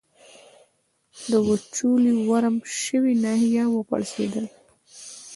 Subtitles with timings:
[1.31, 4.45] د وچولې ورم شوې ناحیه و پړسېدل.